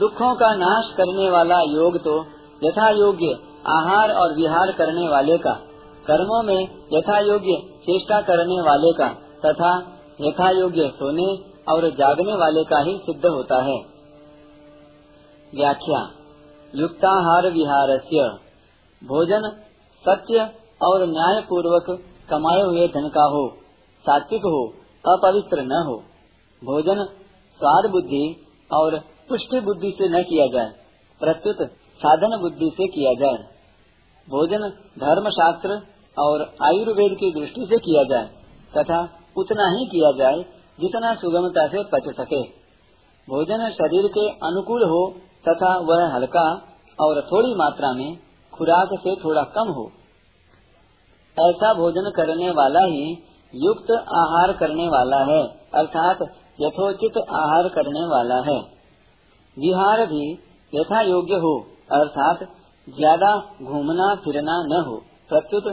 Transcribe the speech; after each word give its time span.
दुखों 0.00 0.34
का 0.34 0.54
नाश 0.54 0.94
करने 0.96 1.30
वाला 1.30 1.60
योग 1.60 1.96
तो 1.96 2.26
यथा 2.64 2.88
योग्य 2.88 3.38
आहार 3.68 4.10
और 4.10 4.34
विहार 4.34 4.72
करने 4.72 5.08
वाले 5.08 5.38
का 5.38 5.58
कर्मों 6.06 6.42
में 6.42 6.60
यथा 6.92 7.18
योग्य 7.18 7.56
चेष्टा 7.78 8.20
करने 8.20 8.60
वाले 8.60 8.92
का 8.92 9.08
तथा 9.46 9.72
यथा 10.20 10.50
योग्य 10.50 10.90
सोने 10.94 11.28
और 11.72 11.90
जागने 11.90 12.34
वाले 12.34 12.64
का 12.64 12.78
ही 12.78 12.96
सिद्ध 12.96 13.26
होता 13.26 13.62
है। 13.62 13.76
व्याख्या। 15.54 16.10
युक्ताहार 16.74 17.50
विहारस्य। 17.50 18.38
भोजन 19.02 19.42
सत्य 20.04 20.40
और 20.82 21.06
न्याय 21.06 21.40
पूर्वक 21.40 21.98
कमाए 22.30 22.60
हुए 22.60 22.88
धन 22.88 23.08
का 23.08 23.24
हो, 23.24 23.56
सात्विक 24.00 24.42
हो, 24.42 24.68
अपवित्र 25.08 25.62
न 25.62 25.72
हो। 25.72 25.96
भोजन 26.64 27.04
स्वाद 27.58 27.90
बुद्धि 27.90 28.46
और 28.72 28.98
पुष्टि 29.28 29.60
बुद्धि 29.60 29.90
से 29.90 30.08
न 30.08 30.22
किया 30.22 30.46
जाए, 30.46 30.72
प्रत्युत 31.20 31.56
साधन 31.98 32.38
बुद्धि 32.40 32.70
से 32.74 32.86
किया 32.86 33.12
जाए। 33.14 33.44
भोजन 34.28 34.68
धर्म 34.98 35.30
शास्त्र 35.30 35.91
और 36.16 36.42
आयुर्वेद 36.62 37.16
की 37.16 37.30
दृष्टि 37.32 37.66
से 37.66 37.78
किया 37.80 38.02
जाए, 38.06 38.26
तथा 38.72 38.98
उतना 39.36 39.68
ही 39.70 39.86
किया 39.86 40.10
जाए 40.16 40.44
जितना 40.78 41.14
सुगमता 41.14 41.66
से 41.68 41.82
पच 41.92 42.08
सके। 42.16 42.42
भोजन 43.28 43.68
शरीर 43.72 44.06
के 44.08 44.28
अनुकूल 44.46 44.84
हो 44.88 45.00
तथा 45.44 45.72
वह 45.86 46.14
हल्का 46.14 46.44
और 46.98 47.20
थोड़ी 47.22 47.54
मात्रा 47.56 47.92
में 47.92 48.16
खुराक 48.52 48.94
से 49.02 49.14
थोड़ा 49.16 49.42
कम 49.54 49.72
हो। 49.72 49.84
ऐसा 51.36 51.72
भोजन 51.74 52.10
करने 52.16 52.50
वाला 52.52 52.84
ही 52.86 53.04
युक्त 53.54 53.90
आहार 54.14 54.52
करने 54.52 54.88
वाला 54.88 55.20
है, 55.24 55.42
अर्थात 55.74 56.22
यथोचित 56.60 57.16
आहार 57.34 57.68
करने 57.68 58.04
वाला 58.08 58.40
है। 58.44 58.58
विहार 59.56 60.04
भी 60.06 60.26
यथा 60.72 61.00
योग्य 61.02 61.34
हो, 61.36 61.54
अर्थात 61.92 62.44
ज़्यादा 62.88 63.32
घूमना 63.62 64.14
फिरना 64.24 64.58
न 64.66 64.84
हो 64.86 64.96
प्रत्युत 65.28 65.66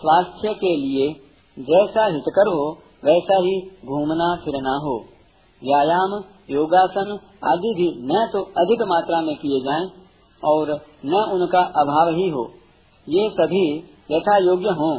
स्वास्थ्य 0.00 0.54
के 0.54 0.76
लिए 0.76 1.12
जैसा 1.58 2.06
हितकर 2.06 2.48
हो, 2.48 2.78
वैसा 3.04 3.36
ही 3.36 3.60
घूमना 3.84 4.36
फिरना 4.44 4.70
हो। 4.70 5.04
व्यायाम, 5.64 6.24
योगासन 6.50 7.18
आदि 7.44 7.74
भी 7.76 7.88
न 7.98 8.30
तो 8.32 8.42
अधिक 8.42 8.82
मात्रा 8.82 9.20
में 9.20 9.36
किए 9.36 9.60
जाएँ 9.60 9.90
और 10.44 10.70
न 11.06 11.30
उनका 11.32 11.60
अभाव 11.60 12.08
ही 12.08 12.28
हो। 12.28 12.50
ये 13.08 13.30
सभी 13.30 13.76
यथा 14.10 14.36
योग्य 14.36 14.68
हों। 14.68 14.98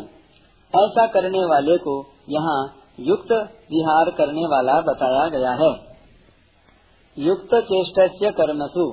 ऐसा 0.86 1.08
करने 1.08 1.46
वाले 1.46 1.78
को 1.78 2.06
यहाँ 2.30 2.74
युक्त 3.00 3.32
विहार 3.72 4.12
करने 4.12 4.42
वाला 4.42 4.82
बताया 4.82 5.30
गया 5.30 5.52
है। 5.52 5.92
युक्त 7.20 7.50
चेष्ट 7.54 8.36
कर्मसु। 8.36 8.92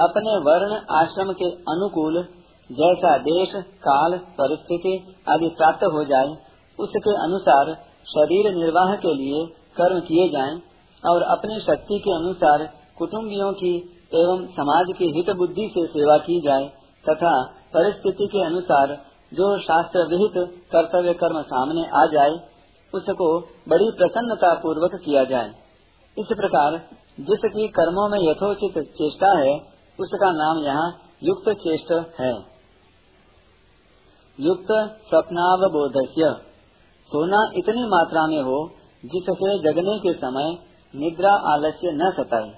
अपने 0.00 0.36
वर्ण 0.36 0.72
आश्रम 0.90 1.32
के 1.32 1.50
अनुकूल 1.50 2.28
जैसा 2.72 3.18
देश, 3.18 3.48
काल, 3.62 4.18
परिस्थिति 4.18 5.14
आदि 5.28 5.48
प्राप्त 5.48 5.84
हो 5.84 6.04
जाए, 6.04 6.36
उसके 6.78 7.14
अनुसार 7.14 7.74
शरीर 8.04 8.54
निर्वाह 8.54 8.94
के 8.96 9.14
लिए 9.14 9.46
कर्म 9.76 10.00
किए 10.00 10.28
जाएँ 10.28 10.62
और 11.06 11.22
अपनी 11.22 11.60
शक्ति 11.60 11.98
के 11.98 12.10
अनुसार 12.10 12.68
कुटुम्बियों 12.98 13.52
की 13.52 13.76
एवं 14.14 14.46
समाज 14.46 14.86
की 14.98 15.04
हित 15.04 15.36
बुद्धि 15.36 15.70
से 15.74 15.86
सेवा 15.86 16.18
की 16.18 16.40
जाए 16.40 16.72
तथा 17.08 17.42
परिस्थिति 17.74 18.26
के 18.26 18.44
अनुसार 18.44 18.96
जो 19.34 19.58
शास्त्र 19.58 19.98
विहित 19.98 20.32
कर्तव्य 20.72 21.14
कर्म 21.14 21.42
सामने 21.42 21.88
आ 21.88 22.06
जाए, 22.06 22.30
उसको 22.94 23.40
बड़ी 23.40 23.90
प्रसन्नता 23.90 24.54
पूर्वक 24.54 25.00
किया 25.04 25.24
जाए। 25.24 25.48
इस 26.18 26.26
प्रकार 26.26 26.76
जिसकी 27.20 27.68
कर्मों 27.68 28.08
में 28.08 28.18
यथोचित 28.30 28.78
चेष्टा 28.78 29.38
है, 29.38 29.58
उसका 30.00 30.30
नाम 30.32 30.64
यहाँ 30.64 31.00
युक्त 31.22 31.48
चेष्ट 31.48 32.20
है। 32.20 32.53
युक्त 34.38 34.70
स्वप्नावबोधस्य 35.08 36.30
सोना 37.10 37.40
इतनी 37.56 37.82
मात्रा 37.86 38.26
में 38.26 38.40
हो, 38.42 38.58
जिससे 39.04 39.50
जगने 39.58 39.98
के 39.98 40.12
समय 40.12 40.48
निद्रा 40.94 41.32
आलस्य 41.52 41.92
न 41.92 42.10
सताए। 42.10 42.48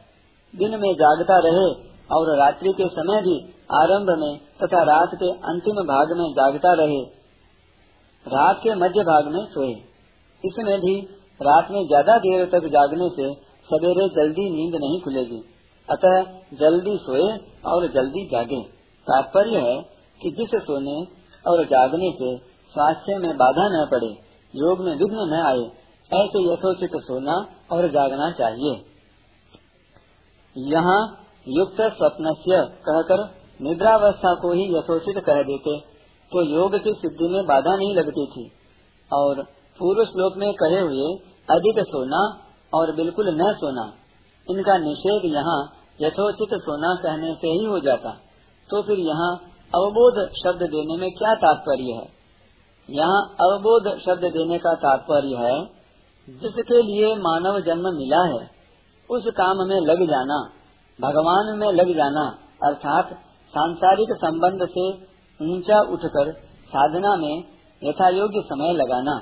दिन 0.54 0.78
में 0.80 0.92
जागता 0.94 1.38
रहे 1.38 1.66
और 2.10 2.30
रात्रि 2.38 2.72
के 2.72 2.88
समय 2.88 3.20
भी 3.22 3.34
आरंभ 3.72 4.10
में 4.18 4.38
तथा 4.62 4.82
रात 4.82 5.14
के 5.14 5.30
अंतिम 5.48 5.80
भाग 5.82 6.12
में 6.18 6.28
जागता 6.32 6.72
रहे। 6.72 7.02
रात 8.26 8.60
के 8.62 8.74
मध्य 8.74 9.02
भाग 9.02 9.28
में 9.32 9.44
सोए। 9.46 9.74
इसमें 10.44 10.78
भी 10.80 10.94
रात 11.40 11.68
में 11.70 11.82
ज़्यादा 11.86 12.16
देर 12.18 12.44
तक 12.46 12.68
जागने 12.68 13.08
से 13.08 13.28
सवेरे 13.68 14.08
जल्दी 14.16 14.48
नींद 14.50 14.80
नहीं 14.80 15.00
खुलेगी। 15.00 15.42
अतः 15.88 16.22
जल्दी 16.60 16.96
सोए 16.98 17.28
और 17.66 17.86
जल्दी 17.92 18.24
जागे। 18.26 18.62
तात्पर्य 19.06 19.58
है 19.58 19.76
कि 20.20 20.30
जिस 20.30 20.58
सोने 20.62 20.96
और 21.46 21.64
जागने 21.66 22.10
से 22.12 22.36
स्वास्थ्य 22.74 23.16
में 23.18 23.32
बाधा 23.36 23.66
न 23.70 23.84
पड़े, 23.90 24.10
योग 24.54 24.80
में 24.80 24.92
विघ्न 24.94 25.26
न 25.28 25.42
आए, 25.44 25.64
ऐसे 26.10 26.42
यथोचित 26.44 26.96
सोना 27.02 27.36
और 27.72 27.88
जागना 27.90 28.30
चाहिए। 28.32 28.74
यहाँ 30.56 31.00
युक्त 31.50 31.80
स्वप्न 31.92 32.32
कहकर 32.44 33.22
निद्रावस्था 33.60 34.34
को 34.34 34.52
ही 34.52 34.64
यथोचित 34.70 35.18
कह 35.26 35.42
देते 35.44 35.78
तो 36.32 36.42
योग 36.44 36.74
की 36.84 36.92
सिद्धि 36.94 37.28
में 37.28 37.42
बाधा 37.46 37.74
नहीं 37.76 37.94
लगती 37.94 38.26
थी। 38.26 38.44
और 39.10 39.42
पूर्व 39.78 40.04
श्लोक 40.04 40.36
में 40.36 40.52
कहे 40.54 40.80
हुए, 40.80 41.08
अधिक 41.48 41.78
सोना 41.86 42.22
और 42.72 42.94
बिल्कुल 42.96 43.28
न 43.32 43.52
सोना, 43.54 43.84
इनका 44.46 44.76
निषेध 44.78 45.24
यहाँ 45.26 45.58
यथोचित 46.00 46.54
सोना 46.60 46.94
कहने 47.02 47.34
से 47.34 47.48
ही 47.50 47.64
हो 47.64 47.78
जाता। 47.80 48.10
तो 48.70 48.82
फिर 48.82 48.98
यहाँ 49.00 49.30
अवबोध 49.72 50.18
शब्द 50.34 50.62
देने 50.62 50.96
में 50.96 51.10
क्या 51.10 51.34
तात्पर्य 51.34 51.92
है? 51.92 52.04
यहाँ 52.88 53.22
अवबोध 53.40 53.88
शब्द 54.00 54.24
देने 54.32 54.58
का 54.58 54.74
तात्पर्य 54.74 55.36
है, 55.36 55.56
जिसके 56.28 56.82
लिए 56.82 57.14
मानव 57.16 57.58
जन्म 57.60 57.88
मिला 57.96 58.22
है, 58.24 58.42
उस 59.10 59.24
काम 59.36 59.62
में 59.68 59.80
लग 59.80 60.04
जाना, 60.06 60.38
भगवान 60.98 61.58
में 61.58 61.66
लग 61.72 61.90
जाना, 61.96 62.24
अर्थात 62.64 63.10
सांसारिक 63.54 64.12
संबंध 64.16 64.66
से 64.68 64.86
ऊँचा 65.40 65.80
उठकर 65.92 66.32
साधना 66.68 67.16
में 67.16 67.44
यथा 67.82 68.08
योग्य 68.08 68.42
समय 68.44 68.72
लगाना, 68.72 69.16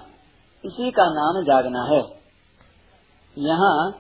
इसी 0.65 0.91
का 0.91 1.07
नाम 1.11 1.43
जागना 1.45 1.83
है। 1.85 2.03
यहाँ 3.37 3.91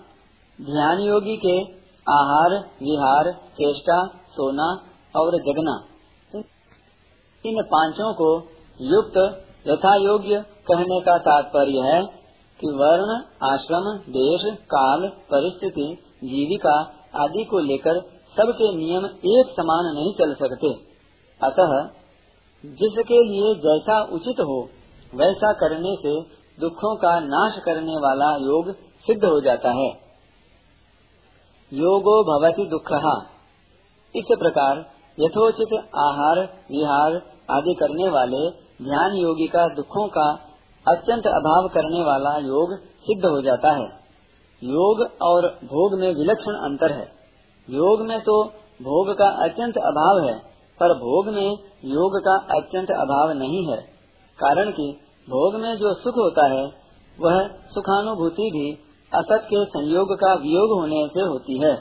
ध्यान 0.58 1.00
योगी 1.00 1.36
के 1.36 1.56
आहार, 2.06 2.58
विहार, 2.82 3.32
चेष्टा, 3.54 3.98
सोना 4.30 4.68
और 5.16 5.38
जगना 5.40 5.76
इन 7.46 7.62
पाँचों 7.62 8.14
को 8.14 8.48
युक्त 8.80 9.46
यथा 9.66 9.94
योग्य 9.94 10.40
कहने 10.40 11.00
का 11.00 11.18
तात्पर्य 11.18 11.78
है 11.78 12.02
कि 12.60 12.66
वर्ण, 12.70 13.22
आश्रम, 13.52 13.98
देश, 13.98 14.58
काल, 14.58 15.08
परिस्थिति, 15.08 15.98
जीविका 16.24 16.80
आदि 17.16 17.44
को 17.44 17.58
लेकर 17.58 18.00
सबके 18.36 18.76
नियम 18.76 19.04
एक 19.06 19.54
समान 19.60 19.94
नहीं 19.94 20.14
चल 20.14 20.34
सकते। 20.34 20.68
अतः, 21.46 21.88
जिसके 22.70 23.24
लिए 23.24 23.54
जैसा 23.54 24.02
उचित 24.02 24.40
हो, 24.40 24.68
वैसा 25.14 25.52
करने 25.52 25.96
से 26.02 26.20
दुखों 26.60 26.96
का 26.96 27.20
नाश 27.20 27.62
करने 27.64 27.96
वाला 27.96 28.36
योग 28.36 28.72
सिद्ध 28.74 29.24
हो 29.24 29.40
जाता 29.40 29.70
है। 29.70 29.90
योगो 31.72 32.40
भवती 32.40 32.66
दुख। 32.66 32.92
इस 34.16 34.36
प्रकार 34.38 34.94
यथोचित 35.20 35.78
आहार, 35.96 36.38
विहार 36.70 37.33
आदि 37.50 37.74
करने 37.74 38.08
वाले 38.08 38.50
ध्यान 38.84 39.12
योगी 39.12 39.46
का 39.46 39.68
दुखों 39.68 40.08
का 40.08 40.38
अत्यंत 40.88 41.26
अभाव 41.26 41.68
करने 41.68 42.04
वाला 42.04 42.36
योग 42.36 42.78
सिद्ध 42.80 43.24
हो 43.24 43.42
जाता 43.42 43.72
है। 43.72 43.84
योग 44.64 45.08
और 45.22 45.58
भोग 45.64 46.00
में 46.00 46.14
विलक्षण 46.14 46.52
अंतर 46.52 46.92
है। 46.92 47.12
योग 47.70 48.06
में 48.06 48.20
तो 48.20 48.44
भोग 48.82 49.18
का 49.18 49.28
अत्यंत 49.28 49.76
अभाव 49.76 50.28
है, 50.28 50.38
पर 50.80 50.94
भोग 50.94 51.28
में 51.28 51.50
योग 51.84 52.20
का 52.28 52.56
अत्यंत 52.56 52.90
अभाव 52.90 53.30
नहीं 53.30 53.70
है। 53.70 53.76
कारण 54.38 54.70
कि 54.70 55.00
भोग 55.28 55.60
में 55.60 55.76
जो 55.76 55.94
सुख 55.94 56.14
होता 56.14 56.46
है, 56.46 56.64
वह 57.20 57.48
सुखानुभूति 57.48 58.50
भी 58.54 58.72
असत 59.14 59.44
के 59.44 59.64
संयोग 59.64 60.14
का 60.14 60.34
वियोग 60.34 60.80
होने 60.80 61.08
से 61.14 61.20
होती 61.20 61.58
है। 61.58 61.76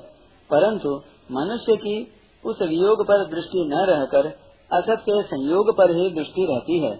परंतु 0.51 1.01
मनुष्य 1.31 1.75
की 1.75 2.07
उस 2.45 2.61
वियोग 2.61 3.07
पर 3.07 3.17
दृष्टि 3.17 3.65
न 3.65 3.73
रहकर 3.73 4.42
असत 4.73 5.01
के 5.01 5.21
संयोग 5.23 5.77
पर 5.77 5.91
ही 5.91 6.09
दृष्टि 6.09 6.45
रहती 6.49 6.79
है। 6.79 6.91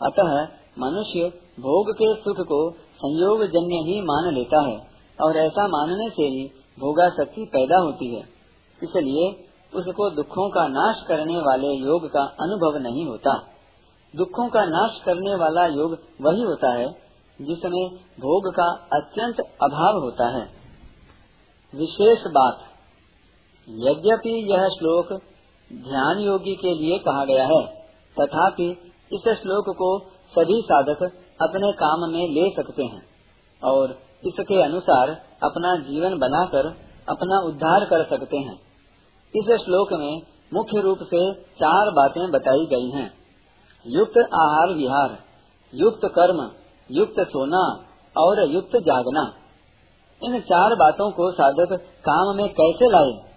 अतः 0.00 0.48
मनुष्य 0.78 1.28
भोग 1.60 1.90
के 1.92 2.14
सुख 2.14 2.46
को 2.46 2.70
संयोग 2.70 3.44
जन्य 3.46 3.76
ही 3.76 4.00
मान 4.00 4.34
लेता 4.34 4.60
है 4.60 4.76
और 5.22 5.36
ऐसा 5.36 5.68
मानने 5.68 6.08
से 6.10 6.22
ही 6.22 6.44
भोगा 6.78 7.08
शक्ति 7.08 7.44
पैदा 7.52 7.78
होती 7.78 8.14
है। 8.14 8.22
इसलिए 8.82 9.44
उसको 9.74 10.10
दुखों 10.10 10.50
का 10.50 10.68
नाश 10.68 11.04
करने 11.08 11.38
वाले 11.38 11.68
योग 11.68 12.06
का 12.06 12.22
अनुभव 12.40 12.78
नहीं 12.78 13.06
होता। 13.06 13.34
दुखों 14.16 14.48
का 14.48 14.64
नाश 14.64 15.00
करने 15.04 15.34
वाला 15.34 15.66
योग 15.66 15.92
वही 16.22 16.42
होता 16.42 16.72
है 16.72 16.86
जिसमें 17.40 17.90
भोग 18.20 18.54
का 18.54 18.66
अत्यंत 18.92 19.40
अभाव 19.40 20.00
होता 20.00 20.28
है। 20.28 20.42
विशेष 21.74 22.18
बात, 22.18 22.58
यद्यपि 23.68 24.52
यह 24.52 24.68
श्लोक 24.68 25.20
ध्यान 25.74 26.18
योगी 26.18 26.54
के 26.54 26.74
लिए 26.74 26.98
कहा 26.98 27.24
गया 27.24 27.46
है। 27.46 27.66
तथा 27.66 28.26
तथापि, 28.26 28.92
इस 29.12 29.28
श्लोक 29.28 29.64
को 29.68 29.98
सभी 30.38 30.62
साधक 30.64 31.02
अपने 31.42 31.72
काम 31.72 32.10
में 32.10 32.28
ले 32.28 32.50
सकते 32.50 32.84
हैं 32.84 33.02
और 33.64 33.98
इसके 34.24 34.62
अनुसार 34.62 35.10
अपना 35.42 35.76
जीवन 35.76 36.18
बनाकर 36.18 36.66
अपना 37.08 37.38
उद्धार 37.38 37.84
कर 37.84 38.04
सकते 38.04 38.36
हैं। 38.36 38.54
इस 39.36 39.60
श्लोक 39.64 39.92
में 39.92 40.22
मुख्य 40.54 40.80
रूप 40.80 40.98
से 40.98 41.32
चार 41.32 41.90
बातें 41.90 42.30
बताई 42.30 42.66
गई 42.66 42.90
हैं। 42.90 43.14
युक्त 43.86 44.18
आहार 44.18 44.74
विहार, 44.74 45.18
युक्त 45.74 46.00
कर्म, 46.04 46.50
युक्त 46.90 47.20
सोना 47.20 47.84
और 48.16 48.50
युक्त 48.50 48.76
जागना। 48.76 49.34
इन 50.22 50.40
चार 50.40 50.74
बातों 50.74 51.10
को 51.10 51.32
साधक 51.32 51.72
काम 52.08 52.36
में 52.36 52.48
कैसे 52.48 52.90
लाए? 52.90 53.34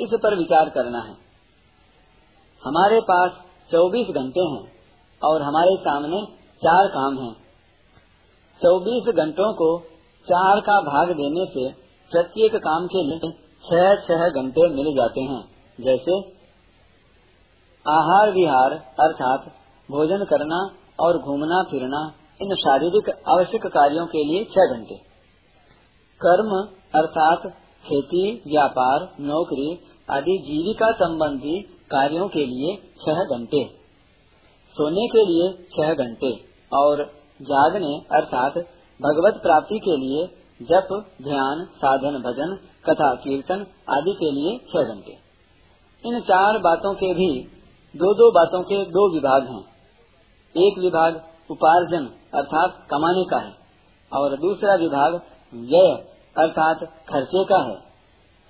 इस 0.00 0.10
पर 0.22 0.36
विचार 0.36 0.68
करना 0.68 0.98
है। 0.98 1.29
हमारे 2.66 3.00
पास 3.00 3.30
24 3.70 4.06
घंटे 4.14 4.40
हैं 4.40 4.72
और 5.24 5.42
हमारे 5.42 5.76
सामने 5.76 6.24
चार 6.56 6.86
काम 6.86 7.18
हैं। 7.18 7.32
24 8.60 9.14
घंटों 9.14 9.52
को 9.52 9.78
चार 10.26 10.60
का 10.60 10.80
भाग 10.80 11.08
देने 11.08 11.46
से 11.46 11.72
प्रत्येक 12.10 12.56
काम 12.56 12.86
के 12.86 13.04
लिए 13.04 13.18
छह 13.64 13.94
छह 13.94 14.28
घंटे 14.28 14.68
मिल 14.68 14.94
जाते 14.96 15.20
हैं। 15.20 15.44
जैसे 15.80 16.40
आहार 17.88 18.30
विहार, 18.30 18.72
अर्थात 19.00 19.52
भोजन 19.90 20.24
करना 20.24 20.70
और 21.00 21.18
घूमना 21.18 21.62
फिरना, 21.62 22.12
इन 22.42 22.54
शारीरिक 22.54 23.10
आवश्यक 23.28 23.66
कार्यों 23.66 24.06
के 24.06 24.24
लिए 24.24 24.44
छह 24.44 24.76
घंटे। 24.76 24.94
कर्म, 26.20 26.68
अर्थात 26.94 27.52
खेती, 27.86 28.42
व्यापार, 28.46 29.14
नौकरी 29.20 29.78
आदि 30.10 30.38
जीविका 30.38 30.92
संबंधी 30.92 31.76
कार्यों 31.90 32.28
के 32.28 32.44
लिए 32.46 32.74
छह 33.00 33.22
घंटे, 33.26 33.64
सोने 34.76 35.06
के 35.08 35.24
लिए 35.26 35.46
छह 35.72 35.94
घंटे 35.94 36.32
और 36.72 37.02
जागने 37.40 37.94
अर्थात 38.12 38.58
भगवत 39.00 39.40
प्राप्ति 39.42 39.78
के 39.78 39.96
लिए 39.96 40.26
जप, 40.62 40.88
ध्यान, 41.22 41.64
साधन, 41.76 42.18
भजन, 42.18 42.54
कथा, 42.86 43.14
कीर्तन 43.14 43.66
आदि 43.88 44.12
के 44.12 44.30
लिए 44.30 44.56
छह 44.72 44.92
घंटे। 44.94 45.16
इन 46.04 46.20
चार 46.20 46.58
बातों 46.58 46.94
के 46.94 47.12
भी 47.14 47.28
दो 47.94 48.14
दो 48.14 48.30
बातों 48.30 48.62
के 48.62 48.84
दो 48.90 49.06
विभाग 49.14 49.46
हैं। 49.48 49.62
एक 50.54 50.78
विभाग 50.78 51.20
उपार्जन 51.50 52.06
अर्थात 52.34 52.86
कमाने 52.90 53.24
का 53.24 53.38
है 53.38 53.52
और 54.12 54.36
दूसरा 54.36 54.74
विभाग 54.74 55.20
व्यय 55.54 55.94
अर्थात 56.36 56.84
खर्चे 57.08 57.44
का 57.44 57.62
है। 57.62 57.78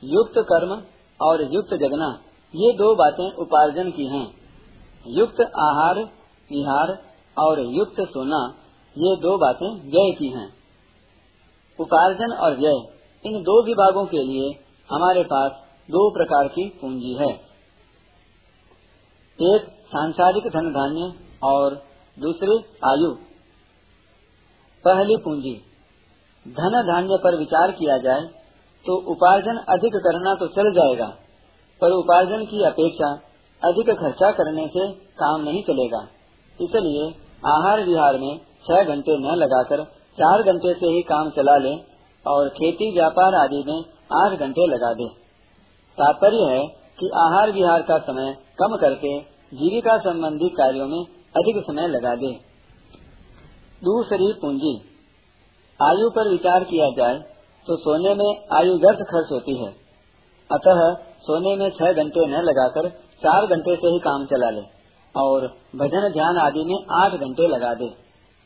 युक्त 0.02 0.34
कर्म 0.38 0.82
और 1.20 1.42
युक्त 1.54 1.74
जगना 1.74 2.08
ये 2.54 2.72
दो 2.72 2.94
बातें 2.94 3.32
उपार्जन 3.32 3.90
की 3.90 4.06
हैं। 4.06 4.26
युक्त 5.06 5.40
आहार 5.40 5.98
विहार 6.50 6.90
और 7.38 7.60
युक्त 7.60 8.00
सोना, 8.00 8.40
ये 8.96 9.16
दो 9.16 9.36
बातें 9.38 9.68
व्यय 9.90 10.10
की 10.12 10.28
हैं। 10.28 10.48
उपार्जन 11.78 12.32
और 12.32 12.56
व्यय, 12.56 12.80
इन 13.24 13.42
दो 13.42 13.62
विभागों 13.62 14.06
के 14.06 14.22
लिए 14.22 14.48
हमारे 14.90 15.22
पास 15.22 15.52
दो 15.90 16.10
प्रकार 16.10 16.48
की 16.48 16.68
पूंजी 16.80 17.14
है। 17.14 17.30
एक, 19.38 19.66
सांसारिक 19.86 20.44
धन 20.44 20.70
धान्य 20.70 21.12
और 21.42 21.74
दूसरे, 22.18 22.56
आयु। 22.88 23.14
पहली 24.84 25.16
पूंजी 25.16 25.54
धन 26.48 26.82
धान्य 26.86 27.16
पर 27.24 27.36
विचार 27.36 27.70
किया 27.70 27.96
जाए 27.98 28.20
तो 28.86 28.96
उपार्जन 29.10 29.56
अधिक 29.68 29.94
करना 29.96 30.34
तो 30.34 30.46
चल 30.46 30.72
जाएगा। 30.72 31.16
पर 31.82 31.92
उपार्जन 31.92 32.44
की 32.44 32.64
अपेक्षा 32.66 33.10
अधिक 33.62 33.90
खर्चा 33.98 34.30
करने 34.32 34.66
से 34.68 34.86
काम 35.18 35.42
नहीं 35.42 35.62
चलेगा। 35.62 36.00
इसलिए 36.58 37.06
आहार 37.46 37.82
विहार 37.84 38.18
में 38.18 38.32
छह 38.64 38.82
घंटे 38.84 39.16
न 39.18 39.36
लगाकर 39.36 39.84
चार 40.18 40.42
घंटे 40.42 40.74
से 40.74 40.88
ही 40.88 41.02
काम 41.02 41.30
चला 41.30 41.56
ले 41.58 41.74
और 42.26 42.48
खेती 42.50 42.90
व्यापार 42.94 43.34
आदि 43.34 43.62
में 43.66 43.78
आठ 44.16 44.38
घंटे 44.38 44.66
लगा 44.66 44.92
दे। 44.94 45.08
तात्पर्य 45.98 46.50
है 46.50 46.66
कि 47.00 47.10
आहार 47.16 47.52
विहार 47.52 47.82
का 47.82 47.98
समय 48.02 48.32
कम 48.58 48.76
करके 48.76 49.18
जीविका 49.54 49.96
संबंधी 50.00 50.48
कार्यों 50.56 50.86
में 50.88 51.00
अधिक 51.36 51.62
समय 51.66 51.88
लगा 51.88 52.14
दे। 52.14 52.32
दूसरी 53.82 54.32
पूंजी। 54.40 54.74
आयु 55.80 56.08
पर 56.10 56.28
विचार 56.28 56.64
किया 56.64 56.88
जाए 56.96 57.18
तो 57.66 57.76
सोने 57.76 58.14
में 58.14 58.28
आयु 58.52 58.74
व्यर्थ 58.78 59.00
खर्च 59.08 59.32
होती 59.32 59.56
है। 59.58 59.70
अतः 60.50 60.80
सोने 61.24 61.54
में 61.56 61.68
छह 61.72 61.92
घंटे 61.94 62.26
न 62.28 62.42
लगाकर 62.44 62.88
चार 63.22 63.46
घंटे 63.48 63.76
से 63.76 63.88
ही 63.88 63.98
काम 64.00 64.24
चला 64.26 64.50
ले 64.50 64.62
और 65.14 65.46
भजन 65.76 66.08
ध्यान 66.12 66.38
आदि 66.40 66.64
में 66.64 66.78
आठ 66.96 67.14
घंटे 67.16 67.48
लगा 67.48 67.72
दे। 67.74 67.88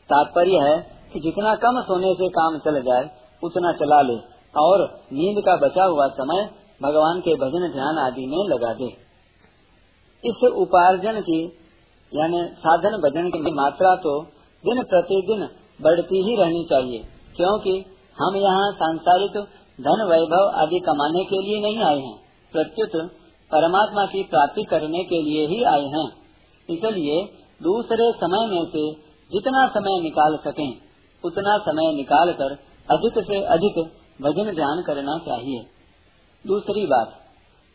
तात्पर्य 0.09 0.61
है 0.61 0.75
कि 1.13 1.19
जितना 1.21 1.53
कम 1.57 1.81
सोने 1.83 2.13
से 2.13 2.27
काम 2.31 2.57
चल 2.59 2.81
जाए, 2.83 3.09
उतना 3.43 3.71
चला 3.73 4.01
ले 4.01 4.17
और 4.55 4.83
नींद 5.13 5.41
का 5.45 5.55
बचा 5.57 5.83
हुआ 5.85 6.07
समय 6.15 6.43
भगवान 6.81 7.19
के 7.21 7.35
भजन 7.37 7.67
ध्यान 7.73 7.97
आदि 7.99 8.25
में 8.27 8.41
लगा 8.49 8.73
दे। 8.73 8.87
इस 10.23 10.43
उपार्जन 10.55 11.19
की, 11.21 11.39
यानी 12.11 12.43
साधन 12.59 12.97
भजन 13.01 13.29
की 13.29 13.51
मात्रा 13.53 13.95
तो 13.97 14.13
दिन 14.63 14.83
प्रतिदिन 14.85 15.47
बढ़ती 15.79 16.21
ही 16.23 16.35
रहनी 16.35 16.63
चाहिए, 16.69 16.99
क्योंकि 17.37 17.73
हम 18.17 18.35
यहाँ 18.37 18.71
सांसारिक 18.73 19.37
धन 19.79 20.03
वैभव 20.09 20.51
आदि 20.59 20.79
कमाने 20.85 21.23
के 21.25 21.41
लिए 21.41 21.61
नहीं 21.61 21.83
आए 21.85 21.99
हैं। 21.99 22.17
प्रत्युत 22.55 23.11
परमात्मा 23.51 24.05
की 24.05 24.23
प्राप्ति 24.23 24.63
करने 24.63 25.03
के 25.03 25.21
लिए 25.21 25.47
ही 25.47 25.63
आए 25.63 25.89
हैं। 25.95 26.07
इसलिए 26.69 27.17
दूसरे 27.61 28.11
समय 28.11 28.47
में 28.47 28.63
से 28.65 28.85
जितना 29.31 29.67
समय 29.67 30.01
निकाल 30.01 30.37
सकें, 30.37 30.71
उतना 31.23 31.57
समय 31.57 31.93
निकाल 31.95 32.31
कर 32.31 32.57
अधिक 32.89 33.23
से 33.23 33.41
अधिक 33.45 33.79
भजन 34.21 34.51
ध्यान 34.55 34.83
करना 34.87 35.17
चाहिए। 35.17 35.61
दूसरी 36.45 36.85
बात, 36.85 37.13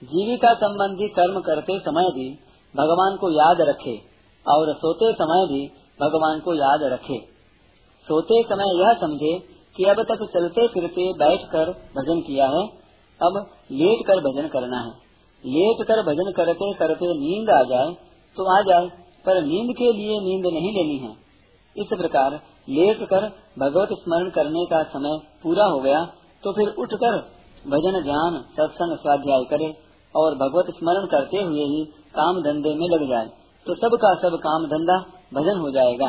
जीविका 0.03 0.53
संबंधी 0.55 1.09
कर्म 1.09 1.41
करते 1.41 1.79
समय 1.79 2.11
भी 2.11 2.29
भगवान 2.75 3.17
को 3.17 3.31
याद 3.31 3.61
रखे 3.61 3.97
और 4.47 4.73
सोते 4.75 5.13
समय 5.13 5.47
भी 5.47 5.63
भगवान 6.01 6.41
को 6.41 6.55
याद 6.55 6.83
रखे। 6.93 7.19
सोते 8.07 8.43
समय 8.43 8.79
यह 8.81 8.93
समझे 9.01 9.39
कि 9.77 9.85
अब 9.85 10.03
तक 10.03 10.23
चलते 10.35 10.67
फिरते 10.69 11.13
बैठकर 11.19 11.71
भजन 11.97 12.21
किया 12.21 12.47
है 12.47 12.80
अब 13.21 13.39
लेट 13.73 14.07
कर 14.07 14.21
भजन 14.23 14.49
करना 14.49 14.81
है। 14.81 14.93
लेट 15.45 15.87
कर 15.89 16.03
भजन 16.05 16.31
करते 16.33 16.73
करते 16.75 17.13
नींद 17.19 17.51
आ 17.51 17.63
जाए 17.65 17.93
तो 18.37 18.45
आ 18.51 18.61
जाए, 18.63 18.87
पर 19.25 19.43
नींद 19.43 19.75
के 19.77 19.93
लिए 19.93 20.19
नींद 20.21 20.47
नहीं 20.49 20.73
लेनी 20.73 20.99
है। 20.99 21.11
इस 21.77 21.89
प्रकार 21.95 22.39
लेट 22.71 23.03
कर 23.09 23.27
भगवत 23.59 23.89
स्मरण 23.95 24.29
करने 24.31 24.65
का 24.67 24.83
समय 24.91 25.19
पूरा 25.43 25.65
हो 25.67 25.79
गया 25.81 26.05
तो 26.43 26.53
फिर 26.53 26.69
उठकर 26.79 27.17
भजन 27.65 28.01
ध्यान 28.03 28.39
सत्संग, 28.51 28.97
स्वाध्याय 28.97 29.45
करे 29.51 29.67
और 30.15 30.35
भगवत 30.37 30.71
स्मरण 30.77 31.07
करते 31.07 31.43
हुए 31.43 31.65
ही 31.67 31.85
काम 32.15 32.41
धंधे 32.43 32.75
में 32.75 32.87
लग 32.89 33.09
जाए। 33.09 33.27
तो 33.67 33.75
सब 33.77 33.97
का 33.97 34.15
सब 34.21 34.37
काम 34.39 34.67
धंधा 34.67 34.97
भजन 35.35 35.59
हो 35.59 35.71
जाएगा। 35.71 36.09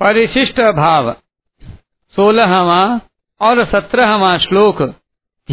परिशिष्ट 0.00 0.60
भाव। 0.76 1.10
सोलहवा 2.14 2.82
और 3.40 3.64
सत्रहवा 3.66 4.36
श्लोक। 4.38 4.82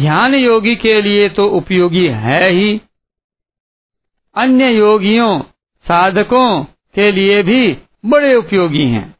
ध्यान 0.00 0.34
योगी 0.34 0.76
के 0.76 1.02
लिए 1.02 1.28
तो 1.28 1.48
उपयोगी 1.48 2.06
है 2.06 2.50
ही। 2.50 2.80
अन्य 4.36 4.70
योगियों, 4.70 5.40
साधकों 5.88 6.64
के 6.64 7.12
लिए 7.12 7.42
भी 7.42 7.78
बड़े 8.06 8.34
उपयोगी 8.34 8.86
हैं। 8.88 9.15